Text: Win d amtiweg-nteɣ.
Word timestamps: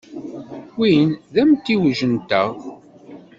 Win 0.77 1.09
d 1.33 1.35
amtiweg-nteɣ. 1.43 2.49